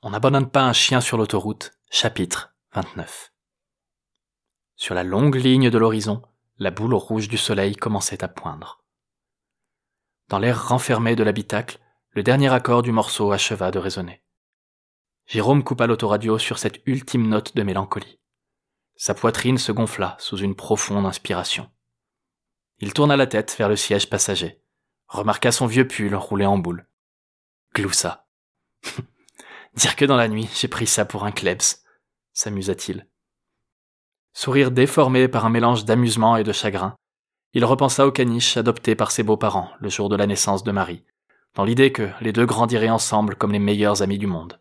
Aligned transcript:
On 0.00 0.10
n'abandonne 0.10 0.48
pas 0.48 0.62
un 0.62 0.72
chien 0.72 1.00
sur 1.00 1.18
l'autoroute, 1.18 1.72
chapitre 1.90 2.54
29. 2.72 3.32
Sur 4.76 4.94
la 4.94 5.02
longue 5.02 5.34
ligne 5.34 5.70
de 5.70 5.78
l'horizon, 5.78 6.22
la 6.58 6.70
boule 6.70 6.94
rouge 6.94 7.26
du 7.26 7.36
soleil 7.36 7.74
commençait 7.74 8.22
à 8.22 8.28
poindre. 8.28 8.84
Dans 10.28 10.38
l'air 10.38 10.68
renfermé 10.68 11.16
de 11.16 11.24
l'habitacle, 11.24 11.80
le 12.10 12.22
dernier 12.22 12.52
accord 12.52 12.82
du 12.82 12.92
morceau 12.92 13.32
acheva 13.32 13.72
de 13.72 13.80
résonner. 13.80 14.22
Jérôme 15.26 15.64
coupa 15.64 15.88
l'autoradio 15.88 16.38
sur 16.38 16.60
cette 16.60 16.80
ultime 16.86 17.26
note 17.26 17.56
de 17.56 17.64
mélancolie. 17.64 18.20
Sa 18.94 19.14
poitrine 19.14 19.58
se 19.58 19.72
gonfla 19.72 20.16
sous 20.20 20.36
une 20.36 20.54
profonde 20.54 21.06
inspiration. 21.06 21.68
Il 22.78 22.92
tourna 22.92 23.16
la 23.16 23.26
tête 23.26 23.52
vers 23.58 23.68
le 23.68 23.74
siège 23.74 24.08
passager, 24.08 24.62
remarqua 25.08 25.50
son 25.50 25.66
vieux 25.66 25.88
pull 25.88 26.14
roulé 26.14 26.46
en 26.46 26.56
boule. 26.56 26.86
Gloussa. 27.74 28.28
Dire 29.78 29.94
que 29.94 30.04
dans 30.04 30.16
la 30.16 30.26
nuit, 30.26 30.48
j'ai 30.56 30.66
pris 30.66 30.88
ça 30.88 31.04
pour 31.04 31.24
un 31.24 31.30
klebs, 31.30 31.84
s'amusa-t-il. 32.32 33.06
Sourire 34.32 34.72
déformé 34.72 35.28
par 35.28 35.46
un 35.46 35.50
mélange 35.50 35.84
d'amusement 35.84 36.36
et 36.36 36.42
de 36.42 36.50
chagrin, 36.50 36.96
il 37.52 37.64
repensa 37.64 38.04
au 38.04 38.10
caniche 38.10 38.56
adopté 38.56 38.96
par 38.96 39.12
ses 39.12 39.22
beaux-parents 39.22 39.70
le 39.78 39.88
jour 39.88 40.08
de 40.08 40.16
la 40.16 40.26
naissance 40.26 40.64
de 40.64 40.72
Marie, 40.72 41.04
dans 41.54 41.62
l'idée 41.62 41.92
que 41.92 42.10
les 42.20 42.32
deux 42.32 42.44
grandiraient 42.44 42.88
ensemble 42.88 43.36
comme 43.36 43.52
les 43.52 43.60
meilleurs 43.60 44.02
amis 44.02 44.18
du 44.18 44.26
monde. 44.26 44.58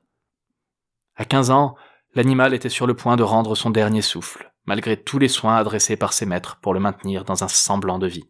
À 1.16 1.26
quinze 1.26 1.50
ans, 1.50 1.76
l'animal 2.14 2.54
était 2.54 2.70
sur 2.70 2.86
le 2.86 2.96
point 2.96 3.16
de 3.16 3.24
rendre 3.24 3.56
son 3.56 3.72
dernier 3.72 4.04
souffle, 4.04 4.54
malgré 4.66 5.02
tous 5.02 5.18
les 5.18 5.30
soins 5.30 5.56
adressés 5.56 5.98
par 5.98 6.14
ses 6.14 6.28
maîtres 6.28 6.60
pour 6.62 6.76
le 6.76 6.80
maintenir 6.80 7.24
dans 7.24 7.44
un 7.44 7.48
semblant 7.48 7.98
de 7.98 8.06
vie. 8.06 8.30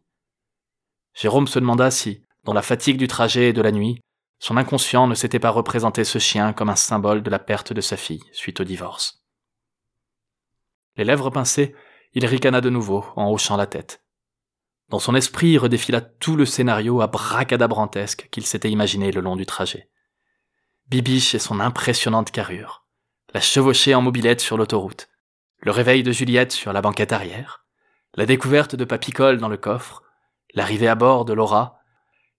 Jérôme 1.14 1.48
se 1.48 1.60
demanda 1.60 1.92
si, 1.92 2.24
dans 2.46 2.54
la 2.54 2.62
fatigue 2.62 2.98
du 2.98 3.10
trajet 3.10 3.50
et 3.50 3.54
de 3.54 3.62
la 3.62 3.74
nuit, 3.74 4.00
son 4.40 4.58
inconscient 4.58 5.08
ne 5.08 5.16
s'était 5.16 5.40
pas 5.40 5.50
représenté 5.50 6.04
ce 6.04 6.20
chien 6.20 6.54
comme 6.54 6.70
un 6.70 6.76
symbole 6.76 7.24
de 7.24 7.30
la 7.30 7.40
perte 7.40 7.74
de 7.74 7.82
sa 7.82 7.98
fille 7.98 8.24
suite 8.32 8.60
au 8.60 8.64
divorce. 8.64 9.24
Les 10.96 11.06
lèvres 11.06 11.30
pincées, 11.30 11.76
il 12.14 12.26
ricana 12.26 12.62
de 12.62 12.70
nouveau 12.70 13.06
en 13.16 13.32
hochant 13.32 13.58
la 13.58 13.68
tête. 13.68 14.04
Dans 14.90 15.00
son 15.00 15.16
esprit 15.16 15.58
redéfila 15.58 16.02
tout 16.02 16.36
le 16.36 16.46
scénario 16.46 17.02
abracadabrantesque 17.02 18.30
qu'il 18.32 18.46
s'était 18.46 18.72
imaginé 18.72 19.12
le 19.12 19.22
long 19.22 19.36
du 19.36 19.46
trajet. 19.46 19.90
Bibiche 20.88 21.36
et 21.36 21.40
son 21.40 21.60
impressionnante 21.60 22.32
carrure, 22.32 22.86
la 23.34 23.42
chevauchée 23.42 23.94
en 23.94 24.02
mobilette 24.02 24.40
sur 24.40 24.58
l'autoroute, 24.58 25.10
le 25.60 25.72
réveil 25.72 26.04
de 26.04 26.12
Juliette 26.12 26.54
sur 26.54 26.72
la 26.72 26.82
banquette 26.82 27.12
arrière, 27.12 27.66
la 28.14 28.26
découverte 28.26 28.76
de 28.76 28.86
Papicole 28.86 29.38
dans 29.38 29.50
le 29.50 29.58
coffre, 29.58 30.04
l'arrivée 30.54 30.88
à 30.88 30.96
bord 30.96 31.26
de 31.26 31.34
Laura, 31.34 31.80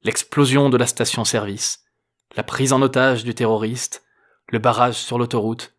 l'explosion 0.03 0.71
de 0.71 0.79
la 0.79 0.87
station-service, 0.87 1.85
la 2.37 2.43
prise 2.43 2.73
en 2.73 2.83
otage 2.83 3.25
du 3.25 3.35
terroriste, 3.35 4.05
le 4.49 4.59
barrage 4.59 4.97
sur 4.97 5.19
l'autoroute, 5.19 5.75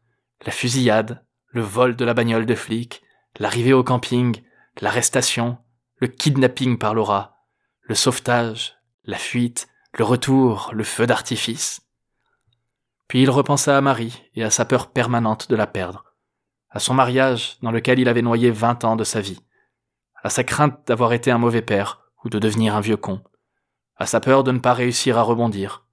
la 0.45 0.51
fusillade, 0.51 1.25
le 1.47 1.61
vol 1.61 1.95
de 1.95 2.05
la 2.05 2.13
bagnole 2.13 2.45
de 2.45 2.55
flic, 2.55 3.01
l'arrivée 3.39 3.73
au 3.73 3.83
camping, 3.83 4.41
l'arrestation, 4.81 5.57
le 5.97 6.07
kidnapping 6.07 6.77
par 6.77 6.93
Laura, 6.93 7.45
le 7.81 7.95
sauvetage, 7.95 8.77
la 9.03 9.17
fuite, 9.17 9.67
le 9.97 10.03
retour, 10.03 10.71
le 10.73 10.83
feu 10.83 11.07
d'artifice. 11.07 11.81
Puis 13.07 13.23
il 13.23 13.29
repensa 13.29 13.77
à 13.77 13.81
Marie 13.81 14.23
et 14.35 14.43
à 14.43 14.51
sa 14.51 14.65
peur 14.65 14.91
permanente 14.91 15.49
de 15.49 15.55
la 15.55 15.67
perdre, 15.67 16.05
à 16.69 16.79
son 16.79 16.93
mariage 16.93 17.57
dans 17.61 17.71
lequel 17.71 17.99
il 17.99 18.07
avait 18.07 18.21
noyé 18.21 18.51
vingt 18.51 18.83
ans 18.83 18.95
de 18.95 19.03
sa 19.03 19.21
vie, 19.21 19.41
à 20.23 20.29
sa 20.29 20.43
crainte 20.43 20.87
d'avoir 20.87 21.13
été 21.13 21.31
un 21.31 21.37
mauvais 21.37 21.63
père 21.63 22.01
ou 22.23 22.29
de 22.29 22.39
devenir 22.39 22.75
un 22.75 22.81
vieux 22.81 22.97
con, 22.97 23.23
à 23.95 24.05
sa 24.05 24.19
peur 24.19 24.43
de 24.43 24.51
ne 24.51 24.59
pas 24.59 24.73
réussir 24.73 25.17
à 25.17 25.23
rebondir, 25.23 25.85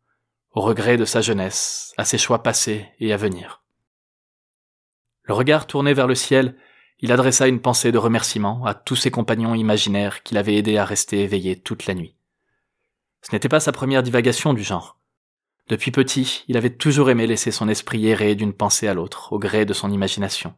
au 0.57 0.63
regret 0.63 0.97
de 0.97 1.05
sa 1.05 1.21
jeunesse, 1.21 1.93
à 1.99 2.07
ses 2.07 2.17
choix 2.17 2.43
passés 2.43 2.89
et 2.99 3.13
à 3.13 3.19
venir. 3.19 3.63
Le 5.25 5.35
regard 5.35 5.67
tourné 5.67 5.93
vers 5.93 6.07
le 6.07 6.15
ciel, 6.15 6.57
il 6.99 7.13
adressa 7.13 7.47
une 7.47 7.61
pensée 7.61 7.93
de 7.93 7.99
remerciement 7.99 8.65
à 8.65 8.73
tous 8.73 8.97
ses 8.97 9.11
compagnons 9.11 9.55
imaginaires 9.55 10.23
qu'il 10.23 10.39
avait 10.39 10.57
aidés 10.57 10.79
à 10.79 10.87
rester 10.87 11.23
éveillés 11.23 11.61
toute 11.61 11.85
la 11.85 11.93
nuit. 11.93 12.17
Ce 13.21 13.33
n'était 13.33 13.51
pas 13.51 13.61
sa 13.61 13.71
première 13.71 14.03
divagation 14.03 14.55
du 14.55 14.63
genre. 14.63 14.99
Depuis 15.69 15.91
petit, 15.91 16.45
il 16.49 16.57
avait 16.57 16.75
toujours 16.75 17.11
aimé 17.11 17.27
laisser 17.27 17.51
son 17.51 17.69
esprit 17.69 18.07
errer 18.07 18.35
d'une 18.35 18.55
pensée 18.55 18.89
à 18.89 18.95
l'autre, 18.95 19.35
au 19.35 19.39
gré 19.39 19.67
de 19.67 19.75
son 19.75 19.93
imagination. 19.93 20.55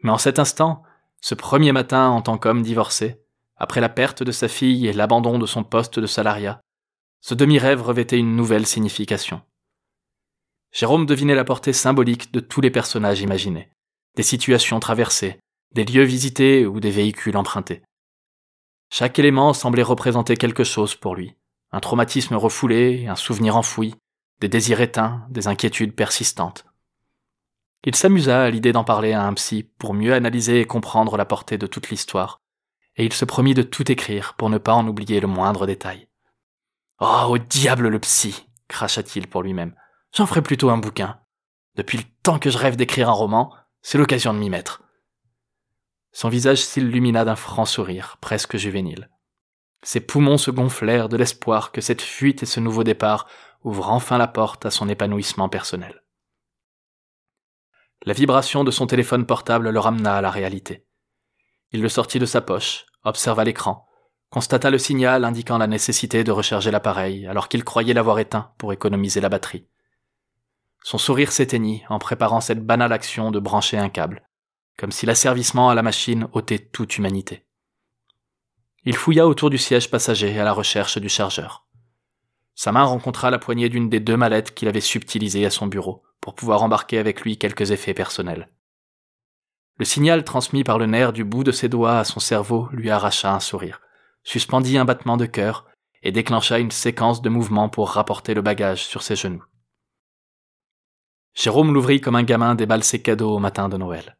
Mais 0.00 0.10
en 0.10 0.18
cet 0.18 0.38
instant, 0.38 0.82
ce 1.20 1.34
premier 1.34 1.72
matin 1.72 2.08
en 2.08 2.22
tant 2.22 2.38
qu'homme 2.38 2.62
divorcé, 2.62 3.20
après 3.56 3.82
la 3.82 3.90
perte 3.90 4.22
de 4.22 4.32
sa 4.32 4.48
fille 4.48 4.86
et 4.86 4.94
l'abandon 4.94 5.38
de 5.38 5.46
son 5.46 5.64
poste 5.64 5.98
de 5.98 6.06
salariat, 6.06 6.62
ce 7.26 7.34
demi-rêve 7.34 7.82
revêtait 7.82 8.20
une 8.20 8.36
nouvelle 8.36 8.68
signification. 8.68 9.42
Jérôme 10.70 11.06
devinait 11.06 11.34
la 11.34 11.42
portée 11.42 11.72
symbolique 11.72 12.30
de 12.30 12.38
tous 12.38 12.60
les 12.60 12.70
personnages 12.70 13.20
imaginés, 13.20 13.68
des 14.14 14.22
situations 14.22 14.78
traversées, 14.78 15.40
des 15.74 15.84
lieux 15.84 16.04
visités 16.04 16.66
ou 16.66 16.78
des 16.78 16.92
véhicules 16.92 17.36
empruntés. 17.36 17.82
Chaque 18.92 19.18
élément 19.18 19.54
semblait 19.54 19.82
représenter 19.82 20.36
quelque 20.36 20.62
chose 20.62 20.94
pour 20.94 21.16
lui, 21.16 21.34
un 21.72 21.80
traumatisme 21.80 22.36
refoulé, 22.36 23.08
un 23.08 23.16
souvenir 23.16 23.56
enfoui, 23.56 23.96
des 24.40 24.48
désirs 24.48 24.80
éteints, 24.80 25.26
des 25.28 25.48
inquiétudes 25.48 25.96
persistantes. 25.96 26.64
Il 27.82 27.96
s'amusa 27.96 28.44
à 28.44 28.50
l'idée 28.50 28.70
d'en 28.70 28.84
parler 28.84 29.14
à 29.14 29.26
un 29.26 29.34
psy 29.34 29.64
pour 29.78 29.94
mieux 29.94 30.14
analyser 30.14 30.60
et 30.60 30.64
comprendre 30.64 31.16
la 31.16 31.24
portée 31.24 31.58
de 31.58 31.66
toute 31.66 31.90
l'histoire, 31.90 32.38
et 32.94 33.04
il 33.04 33.12
se 33.12 33.24
promit 33.24 33.54
de 33.54 33.62
tout 33.62 33.90
écrire 33.90 34.34
pour 34.34 34.48
ne 34.48 34.58
pas 34.58 34.74
en 34.74 34.86
oublier 34.86 35.18
le 35.18 35.26
moindre 35.26 35.66
détail. 35.66 36.06
Oh, 36.98 37.26
au 37.28 37.38
diable 37.38 37.88
le 37.88 37.98
psy 38.00 38.46
cracha-t-il 38.68 39.28
pour 39.28 39.42
lui-même. 39.42 39.74
J'en 40.14 40.26
ferai 40.26 40.42
plutôt 40.42 40.70
un 40.70 40.78
bouquin. 40.78 41.20
Depuis 41.76 41.98
le 41.98 42.04
temps 42.22 42.38
que 42.38 42.50
je 42.50 42.58
rêve 42.58 42.76
d'écrire 42.76 43.08
un 43.08 43.12
roman, 43.12 43.54
c'est 43.82 43.98
l'occasion 43.98 44.32
de 44.32 44.38
m'y 44.38 44.50
mettre. 44.50 44.82
Son 46.12 46.28
visage 46.28 46.64
s'illumina 46.64 47.24
d'un 47.24 47.36
franc 47.36 47.66
sourire, 47.66 48.16
presque 48.20 48.56
juvénile. 48.56 49.10
Ses 49.82 50.00
poumons 50.00 50.38
se 50.38 50.50
gonflèrent 50.50 51.08
de 51.08 51.16
l'espoir 51.16 51.70
que 51.70 51.80
cette 51.80 52.02
fuite 52.02 52.42
et 52.42 52.46
ce 52.46 52.60
nouveau 52.60 52.82
départ 52.82 53.28
ouvrent 53.62 53.90
enfin 53.90 54.16
la 54.18 54.26
porte 54.26 54.64
à 54.64 54.70
son 54.70 54.88
épanouissement 54.88 55.48
personnel. 55.48 56.02
La 58.04 58.14
vibration 58.14 58.64
de 58.64 58.70
son 58.70 58.86
téléphone 58.86 59.26
portable 59.26 59.68
le 59.70 59.78
ramena 59.78 60.16
à 60.16 60.20
la 60.20 60.30
réalité. 60.30 60.86
Il 61.72 61.82
le 61.82 61.88
sortit 61.88 62.18
de 62.18 62.26
sa 62.26 62.40
poche, 62.40 62.86
observa 63.04 63.44
l'écran, 63.44 63.85
constata 64.30 64.70
le 64.70 64.78
signal 64.78 65.24
indiquant 65.24 65.58
la 65.58 65.66
nécessité 65.66 66.24
de 66.24 66.32
recharger 66.32 66.70
l'appareil 66.70 67.26
alors 67.26 67.48
qu'il 67.48 67.64
croyait 67.64 67.94
l'avoir 67.94 68.18
éteint 68.18 68.52
pour 68.58 68.72
économiser 68.72 69.20
la 69.20 69.28
batterie. 69.28 69.66
Son 70.82 70.98
sourire 70.98 71.32
s'éteignit 71.32 71.82
en 71.88 71.98
préparant 71.98 72.40
cette 72.40 72.64
banale 72.64 72.92
action 72.92 73.30
de 73.30 73.40
brancher 73.40 73.78
un 73.78 73.88
câble, 73.88 74.22
comme 74.76 74.92
si 74.92 75.06
l'asservissement 75.06 75.70
à 75.70 75.74
la 75.74 75.82
machine 75.82 76.28
ôtait 76.32 76.58
toute 76.58 76.96
humanité. 76.98 77.44
Il 78.84 78.94
fouilla 78.94 79.26
autour 79.26 79.50
du 79.50 79.58
siège 79.58 79.90
passager 79.90 80.38
à 80.38 80.44
la 80.44 80.52
recherche 80.52 80.98
du 80.98 81.08
chargeur. 81.08 81.66
Sa 82.54 82.72
main 82.72 82.84
rencontra 82.84 83.30
la 83.30 83.38
poignée 83.38 83.68
d'une 83.68 83.90
des 83.90 84.00
deux 84.00 84.16
mallettes 84.16 84.54
qu'il 84.54 84.68
avait 84.68 84.80
subtilisées 84.80 85.44
à 85.44 85.50
son 85.50 85.66
bureau 85.66 86.04
pour 86.20 86.34
pouvoir 86.34 86.62
embarquer 86.62 86.98
avec 86.98 87.22
lui 87.22 87.36
quelques 87.36 87.70
effets 87.72 87.94
personnels. 87.94 88.48
Le 89.78 89.84
signal 89.84 90.24
transmis 90.24 90.64
par 90.64 90.78
le 90.78 90.86
nerf 90.86 91.12
du 91.12 91.24
bout 91.24 91.44
de 91.44 91.52
ses 91.52 91.68
doigts 91.68 91.98
à 91.98 92.04
son 92.04 92.20
cerveau 92.20 92.68
lui 92.72 92.90
arracha 92.90 93.34
un 93.34 93.40
sourire 93.40 93.80
suspendit 94.26 94.76
un 94.76 94.84
battement 94.84 95.16
de 95.16 95.24
cœur 95.24 95.66
et 96.02 96.10
déclencha 96.10 96.58
une 96.58 96.72
séquence 96.72 97.22
de 97.22 97.28
mouvements 97.28 97.68
pour 97.68 97.90
rapporter 97.90 98.34
le 98.34 98.42
bagage 98.42 98.84
sur 98.84 99.02
ses 99.02 99.14
genoux. 99.14 99.44
Jérôme 101.32 101.72
l'ouvrit 101.72 102.00
comme 102.00 102.16
un 102.16 102.24
gamin 102.24 102.56
déballe 102.56 102.82
ses 102.82 103.00
cadeaux 103.00 103.36
au 103.36 103.38
matin 103.38 103.68
de 103.68 103.76
Noël. 103.76 104.18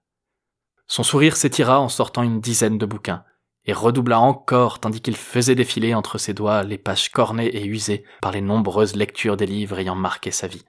Son 0.87 1.03
sourire 1.03 1.37
s'étira 1.37 1.81
en 1.81 1.89
sortant 1.89 2.23
une 2.23 2.41
dizaine 2.41 2.79
de 2.79 2.87
bouquins, 2.87 3.25
et 3.65 3.73
redoubla 3.73 4.21
encore 4.21 4.79
tandis 4.79 5.01
qu'il 5.01 5.17
faisait 5.17 5.57
défiler 5.57 5.93
entre 5.93 6.19
ses 6.19 6.35
doigts 6.35 6.63
les 6.63 6.79
pages 6.79 7.09
cornées 7.09 7.49
et 7.49 7.65
usées 7.65 8.05
par 8.23 8.31
les 8.31 8.41
nombreuses 8.41 8.95
lectures 8.95 9.37
des 9.37 9.47
livres 9.47 9.81
ayant 9.81 9.97
marqué 9.97 10.31
sa 10.31 10.47
vie. 10.47 10.65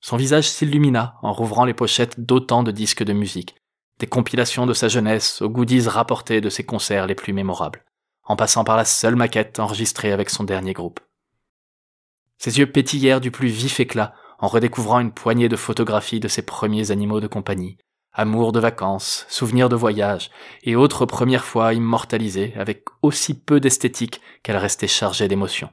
Son 0.00 0.16
visage 0.16 0.48
s'illumina 0.48 1.18
en 1.20 1.34
rouvrant 1.34 1.66
les 1.66 1.74
pochettes 1.74 2.18
d'autant 2.18 2.62
de 2.62 2.70
disques 2.70 3.02
de 3.02 3.12
musique, 3.12 3.56
des 3.98 4.06
compilations 4.06 4.66
de 4.66 4.72
sa 4.72 4.88
jeunesse 4.88 5.42
aux 5.42 5.50
goodies 5.50 5.88
rapportés 5.88 6.40
de 6.40 6.50
ses 6.50 6.64
concerts 6.64 7.06
les 7.06 7.14
plus 7.14 7.32
mémorables, 7.32 7.84
en 8.24 8.36
passant 8.36 8.64
par 8.64 8.76
la 8.76 8.84
seule 8.84 9.16
maquette 9.16 9.58
enregistrée 9.58 10.12
avec 10.12 10.30
son 10.30 10.44
dernier 10.44 10.72
groupe. 10.72 11.00
Ses 12.38 12.58
yeux 12.58 12.70
pétillèrent 12.70 13.20
du 13.20 13.30
plus 13.30 13.48
vif 13.48 13.80
éclat 13.80 14.14
en 14.38 14.46
redécouvrant 14.46 15.00
une 15.00 15.12
poignée 15.12 15.48
de 15.48 15.56
photographies 15.56 16.20
de 16.20 16.28
ses 16.28 16.42
premiers 16.42 16.92
animaux 16.92 17.20
de 17.20 17.26
compagnie, 17.26 17.76
amours 18.12 18.52
de 18.52 18.60
vacances, 18.60 19.26
souvenirs 19.28 19.68
de 19.68 19.76
voyage 19.76 20.30
et 20.62 20.76
autres 20.76 21.06
premières 21.06 21.44
fois 21.44 21.74
immortalisées 21.74 22.54
avec 22.56 22.84
aussi 23.02 23.34
peu 23.34 23.58
d'esthétique 23.58 24.20
qu'elle 24.42 24.56
restait 24.56 24.86
chargée 24.86 25.28
d'émotions. 25.28 25.70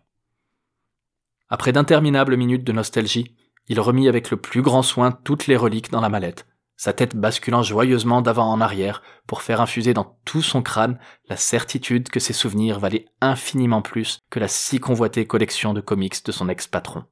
Après 1.49 1.71
d'interminables 1.71 2.37
minutes 2.37 2.63
de 2.63 2.71
nostalgie, 2.71 3.35
il 3.67 3.79
remit 3.79 4.07
avec 4.07 4.31
le 4.31 4.37
plus 4.37 4.61
grand 4.61 4.81
soin 4.81 5.11
toutes 5.11 5.47
les 5.47 5.57
reliques 5.57 5.91
dans 5.91 6.01
la 6.01 6.09
mallette, 6.09 6.47
sa 6.77 6.93
tête 6.93 7.15
basculant 7.15 7.63
joyeusement 7.63 8.21
d'avant 8.21 8.51
en 8.51 8.61
arrière 8.61 9.01
pour 9.27 9.41
faire 9.41 9.61
infuser 9.61 9.93
dans 9.93 10.17
tout 10.25 10.41
son 10.41 10.61
crâne 10.61 10.99
la 11.29 11.37
certitude 11.37 12.09
que 12.09 12.19
ses 12.19 12.33
souvenirs 12.33 12.79
valaient 12.79 13.05
infiniment 13.21 13.81
plus 13.81 14.19
que 14.29 14.39
la 14.39 14.47
si 14.47 14.79
convoitée 14.79 15.25
collection 15.25 15.73
de 15.73 15.81
comics 15.81 16.25
de 16.25 16.31
son 16.31 16.49
ex-patron. 16.49 17.05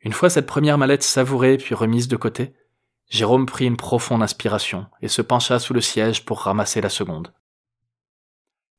Une 0.00 0.12
fois 0.12 0.30
cette 0.30 0.46
première 0.46 0.78
mallette 0.78 1.02
savourée 1.02 1.56
puis 1.56 1.74
remise 1.74 2.08
de 2.08 2.16
côté, 2.16 2.54
Jérôme 3.08 3.46
prit 3.46 3.66
une 3.66 3.76
profonde 3.76 4.22
inspiration 4.22 4.86
et 5.00 5.08
se 5.08 5.22
pencha 5.22 5.58
sous 5.58 5.74
le 5.74 5.80
siège 5.80 6.24
pour 6.24 6.40
ramasser 6.40 6.80
la 6.80 6.88
seconde. 6.88 7.32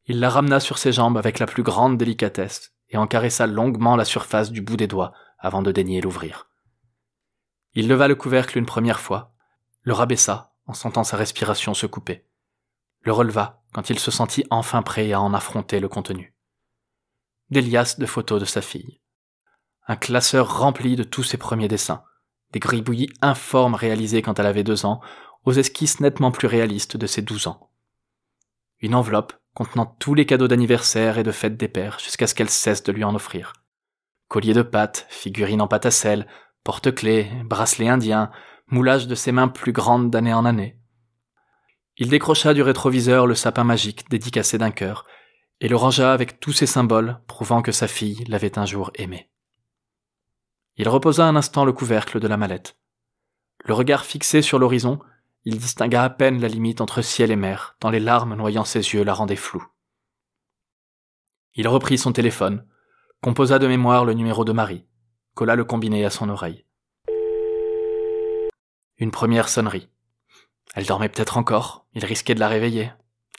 Il 0.07 0.19
la 0.19 0.29
ramena 0.29 0.59
sur 0.59 0.77
ses 0.77 0.91
jambes 0.91 1.17
avec 1.17 1.39
la 1.39 1.47
plus 1.47 1.63
grande 1.63 1.97
délicatesse 1.97 2.73
et 2.89 2.97
en 2.97 3.07
caressa 3.07 3.47
longuement 3.47 3.95
la 3.95 4.05
surface 4.05 4.51
du 4.51 4.61
bout 4.61 4.77
des 4.77 4.87
doigts 4.87 5.13
avant 5.39 5.61
de 5.61 5.71
daigner 5.71 6.01
l'ouvrir. 6.01 6.47
Il 7.75 7.89
leva 7.89 8.07
le 8.07 8.15
couvercle 8.15 8.57
une 8.57 8.65
première 8.65 9.01
fois, 9.01 9.33
le 9.83 9.93
rabaissa 9.93 10.53
en 10.65 10.73
sentant 10.73 11.03
sa 11.03 11.17
respiration 11.17 11.73
se 11.73 11.85
couper, 11.85 12.25
le 13.01 13.11
releva 13.11 13.61
quand 13.73 13.89
il 13.89 13.99
se 13.99 14.11
sentit 14.11 14.45
enfin 14.49 14.81
prêt 14.81 15.11
à 15.11 15.19
en 15.19 15.33
affronter 15.33 15.81
le 15.81 15.89
contenu. 15.89 16.33
Des 17.49 17.61
liasses 17.61 17.99
de 17.99 18.05
photos 18.05 18.39
de 18.39 18.45
sa 18.45 18.61
fille. 18.61 19.01
Un 19.87 19.97
classeur 19.97 20.57
rempli 20.57 20.95
de 20.95 21.03
tous 21.03 21.23
ses 21.23 21.37
premiers 21.37 21.67
dessins, 21.67 22.03
des 22.51 22.59
gribouillis 22.59 23.11
informes 23.21 23.75
réalisés 23.75 24.21
quand 24.21 24.39
elle 24.39 24.47
avait 24.47 24.63
deux 24.63 24.85
ans, 24.85 25.01
aux 25.43 25.51
esquisses 25.51 25.99
nettement 25.99 26.31
plus 26.31 26.47
réalistes 26.47 26.97
de 26.97 27.05
ses 27.05 27.21
douze 27.21 27.47
ans. 27.47 27.69
Une 28.79 28.95
enveloppe 28.95 29.33
contenant 29.53 29.85
tous 29.85 30.15
les 30.15 30.25
cadeaux 30.25 30.47
d'anniversaire 30.47 31.17
et 31.17 31.23
de 31.23 31.31
fête 31.31 31.57
des 31.57 31.67
pères 31.67 31.99
jusqu'à 31.99 32.25
ce 32.25 32.33
qu'elle 32.33 32.49
cesse 32.49 32.83
de 32.83 32.91
lui 32.93 33.03
en 33.03 33.13
offrir. 33.13 33.53
Collier 34.27 34.53
de 34.53 34.63
pâte, 34.63 35.05
figurine 35.09 35.61
en 35.61 35.67
pâte 35.67 35.85
à 35.85 35.91
sel, 35.91 36.27
porte-clés, 36.65 37.29
bracelet 37.45 37.87
indien, 37.87 38.31
moulage 38.67 39.07
de 39.07 39.15
ses 39.15 39.31
mains 39.31 39.47
plus 39.47 39.71
grandes 39.71 40.09
d'année 40.09 40.33
en 40.33 40.45
année. 40.45 40.77
Il 41.95 42.09
décrocha 42.09 42.53
du 42.55 42.63
rétroviseur 42.63 43.27
le 43.27 43.35
sapin 43.35 43.63
magique 43.63 44.09
dédicacé 44.09 44.57
d'un 44.57 44.71
cœur, 44.71 45.05
et 45.61 45.69
le 45.69 45.75
rangea 45.77 46.11
avec 46.11 46.39
tous 46.39 46.51
ses 46.51 46.65
symboles 46.65 47.21
prouvant 47.27 47.61
que 47.61 47.71
sa 47.71 47.87
fille 47.87 48.25
l'avait 48.27 48.57
un 48.57 48.65
jour 48.65 48.91
aimé. 48.95 49.29
Il 50.75 50.89
reposa 50.89 51.25
un 51.25 51.35
instant 51.35 51.65
le 51.65 51.71
couvercle 51.71 52.19
de 52.19 52.27
la 52.27 52.35
mallette. 52.35 52.75
Le 53.63 53.75
regard 53.75 54.03
fixé 54.03 54.41
sur 54.41 54.57
l'horizon, 54.57 54.99
il 55.45 55.59
distingua 55.59 56.03
à 56.03 56.09
peine 56.09 56.41
la 56.41 56.47
limite 56.47 56.81
entre 56.81 57.03
ciel 57.03 57.29
et 57.29 57.37
mer, 57.37 57.77
tant 57.79 57.91
les 57.91 57.99
larmes 57.99 58.35
noyant 58.35 58.65
ses 58.65 58.79
yeux 58.79 59.03
la 59.03 59.13
rendaient 59.13 59.35
floue. 59.35 59.65
Il 61.53 61.67
reprit 61.67 61.99
son 61.99 62.11
téléphone, 62.11 62.65
composa 63.21 63.59
de 63.59 63.67
mémoire 63.67 64.03
le 64.03 64.13
numéro 64.13 64.43
de 64.43 64.51
Marie, 64.51 64.87
colla 65.35 65.55
le 65.55 65.63
combiné 65.63 66.03
à 66.03 66.09
son 66.09 66.29
oreille. 66.29 66.65
Une 68.97 69.11
première 69.11 69.47
sonnerie. 69.47 69.89
Elle 70.73 70.87
dormait 70.87 71.09
peut-être 71.09 71.37
encore, 71.37 71.85
il 71.93 72.03
risquait 72.03 72.33
de 72.33 72.39
la 72.39 72.47
réveiller. 72.47 72.91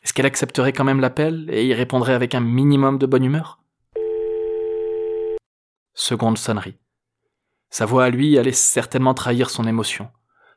Est-ce 0.04 0.12
qu'elle 0.12 0.26
accepterait 0.26 0.72
quand 0.72 0.84
même 0.84 1.00
l'appel 1.00 1.48
et 1.50 1.66
y 1.66 1.74
répondrait 1.74 2.14
avec 2.14 2.36
un 2.36 2.40
minimum 2.40 2.98
de 2.98 3.06
bonne 3.06 3.24
humeur? 3.24 3.58
Seconde 5.94 6.38
sonnerie. 6.38 6.78
Sa 7.70 7.84
voix 7.84 8.04
à 8.04 8.10
lui 8.10 8.38
allait 8.38 8.52
certainement 8.52 9.14
trahir 9.14 9.50
son 9.50 9.66
émotion 9.66 10.08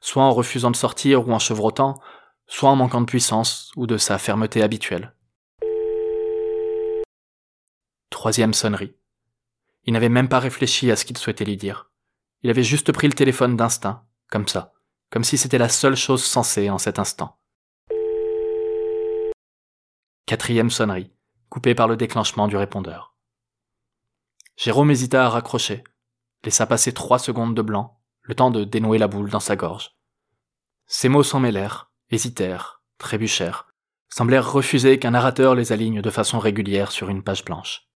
soit 0.02 0.24
en 0.24 0.34
refusant 0.34 0.72
de 0.72 0.76
sortir 0.76 1.28
ou 1.28 1.32
en 1.32 1.40
chevrotant, 1.40 2.00
soit 2.48 2.70
en 2.70 2.76
manquant 2.76 3.02
de 3.02 3.06
puissance 3.06 3.72
ou 3.76 3.88
de 3.88 3.98
sa 3.98 4.18
fermeté 4.18 4.62
habituelle. 4.62 5.14
Troisième 8.10 8.54
sonnerie. 8.54 8.96
Il 9.90 9.94
n'avait 9.94 10.08
même 10.08 10.30
pas 10.30 10.38
réfléchi 10.38 10.92
à 10.92 10.96
ce 10.96 11.04
qu'il 11.04 11.18
souhaitait 11.18 11.46
lui 11.46 11.58
dire. 11.58 11.90
Il 12.44 12.52
avait 12.52 12.62
juste 12.62 12.92
pris 12.92 13.08
le 13.08 13.14
téléphone 13.14 13.58
d'instinct, 13.58 14.06
comme 14.30 14.48
ça, 14.48 14.72
comme 15.10 15.24
si 15.24 15.36
c'était 15.36 15.58
la 15.58 15.68
seule 15.68 15.96
chose 15.96 16.24
sensée 16.24 16.70
en 16.70 16.78
cet 16.78 17.00
instant. 17.00 17.40
Quatrième 20.28 20.70
sonnerie, 20.70 21.12
coupée 21.50 21.74
par 21.74 21.88
le 21.88 21.98
déclenchement 21.98 22.48
du 22.48 22.56
répondeur. 22.56 23.16
Jérôme 24.58 24.92
hésita 24.92 25.26
à 25.26 25.30
raccrocher, 25.30 25.84
laissa 26.44 26.68
passer 26.68 26.94
trois 26.94 27.18
secondes 27.18 27.56
de 27.56 27.64
blanc, 27.64 28.00
le 28.22 28.36
temps 28.36 28.52
de 28.52 28.66
dénouer 28.66 29.00
la 29.00 29.08
boule 29.08 29.32
dans 29.32 29.40
sa 29.40 29.56
gorge. 29.56 29.98
Ses 30.86 31.10
mots 31.10 31.24
s'en 31.24 31.40
mêlèrent, 31.40 31.92
hésitèrent, 32.12 32.84
trébuchèrent, 33.00 33.66
semblèrent 34.08 34.52
refuser 34.52 35.00
qu'un 35.00 35.12
narrateur 35.12 35.56
les 35.56 35.72
aligne 35.72 36.04
de 36.04 36.10
façon 36.12 36.38
régulière 36.38 36.92
sur 36.92 37.10
une 37.10 37.24
page 37.24 37.44
blanche. 37.44 37.89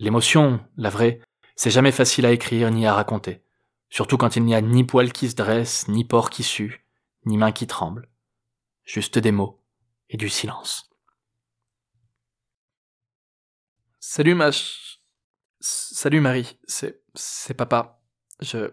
L'émotion, 0.00 0.66
la 0.78 0.88
vraie, 0.88 1.20
c'est 1.56 1.70
jamais 1.70 1.92
facile 1.92 2.24
à 2.24 2.32
écrire 2.32 2.70
ni 2.70 2.86
à 2.86 2.94
raconter, 2.94 3.44
surtout 3.90 4.16
quand 4.16 4.34
il 4.34 4.44
n'y 4.44 4.54
a 4.54 4.62
ni 4.62 4.82
poil 4.82 5.12
qui 5.12 5.28
se 5.28 5.36
dresse, 5.36 5.88
ni 5.88 6.06
porc 6.06 6.30
qui 6.30 6.42
sue, 6.42 6.86
ni 7.26 7.36
main 7.36 7.52
qui 7.52 7.66
tremble. 7.66 8.08
Juste 8.82 9.18
des 9.18 9.30
mots 9.30 9.62
et 10.08 10.16
du 10.16 10.30
silence. 10.30 10.88
Salut 13.98 14.34
ma 14.34 14.50
Salut 15.60 16.20
Marie, 16.20 16.58
c'est 16.66 17.02
c'est 17.14 17.52
papa. 17.52 18.00
Je 18.40 18.72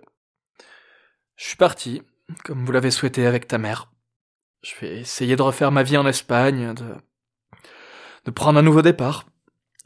je 1.35 1.45
suis 1.45 1.57
parti, 1.57 2.03
comme 2.45 2.65
vous 2.65 2.71
l'avez 2.71 2.89
souhaité 2.89 3.25
avec 3.25 3.47
ta 3.47 3.57
mère. 3.57 3.91
Je 4.61 4.73
vais 4.79 4.99
essayer 4.99 5.35
de 5.35 5.41
refaire 5.41 5.73
ma 5.73 5.83
vie 5.83 5.97
en 5.97 6.07
Espagne, 6.07 6.73
de, 6.73 6.95
de 8.23 8.31
prendre 8.31 8.59
un 8.59 8.63
nouveau 8.63 8.81
départ. 8.81 9.25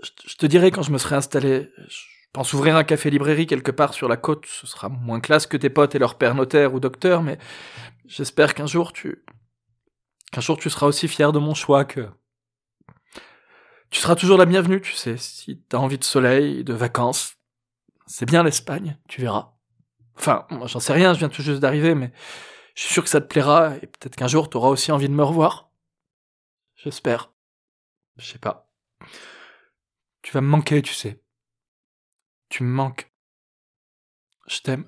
Je, 0.01 0.36
te 0.36 0.45
dirai 0.45 0.71
quand 0.71 0.81
je 0.81 0.92
me 0.92 0.98
serai 0.98 1.15
installé. 1.15 1.71
Je 1.88 1.98
pense 2.33 2.53
ouvrir 2.53 2.75
un 2.75 2.83
café-librairie 2.83 3.48
quelque 3.48 3.71
part 3.71 3.94
sur 3.94 4.07
la 4.07 4.18
côte. 4.18 4.45
Ce 4.45 4.68
sera 4.68 4.89
moins 4.89 5.19
classe 5.19 5.48
que 5.48 5.57
tes 5.57 5.69
potes 5.69 5.95
et 5.95 6.00
leur 6.00 6.18
père 6.18 6.36
notaire 6.36 6.74
ou 6.74 6.80
docteur, 6.80 7.21
mais 7.21 7.38
j'espère 8.07 8.53
qu'un 8.53 8.68
jour 8.68 8.94
tu, 8.94 9.24
qu'un 10.31 10.42
jour 10.42 10.57
tu 10.57 10.69
seras 10.69 10.88
aussi 10.88 11.07
fier 11.07 11.31
de 11.31 11.39
mon 11.39 11.53
choix 11.53 11.86
que, 11.86 12.09
tu 13.92 14.00
seras 14.00 14.15
toujours 14.15 14.38
la 14.38 14.45
bienvenue, 14.45 14.80
tu 14.80 14.94
sais, 14.94 15.18
si 15.18 15.59
t'as 15.68 15.77
envie 15.77 15.98
de 15.98 16.04
soleil, 16.06 16.63
de 16.63 16.74
vacances. 16.74 17.36
C'est 18.07 18.25
bien 18.25 18.42
l'Espagne, 18.42 18.97
tu 19.09 19.19
verras. 19.19 19.54
Enfin, 20.18 20.45
moi 20.50 20.68
j'en 20.68 20.80
sais 20.80 20.94
rien, 20.94 21.13
je 21.13 21.19
viens 21.19 21.30
tout 21.30 21.42
juste 21.42 21.59
d'arriver, 21.59 21.94
mais 21.94 22.13
je 22.74 22.83
suis 22.83 22.94
sûr 22.94 23.04
que 23.04 23.09
ça 23.09 23.19
te 23.19 23.27
plaira, 23.27 23.75
et 23.75 23.88
peut-être 23.88 24.15
qu'un 24.15 24.27
jour 24.27 24.50
t'auras 24.50 24.69
aussi 24.69 24.94
envie 24.94 25.09
de 25.09 25.13
me 25.13 25.24
revoir. 25.24 25.71
J'espère. 26.75 27.33
Je 28.18 28.25
sais 28.31 28.39
pas. 28.39 28.71
Tu 30.23 30.31
vas 30.33 30.41
me 30.41 30.47
manquer, 30.47 30.81
tu 30.81 30.94
sais. 30.94 31.21
Tu 32.50 32.63
me 32.63 32.69
manques. 32.69 33.12
Je 34.47 34.59
t'aime. 34.62 34.85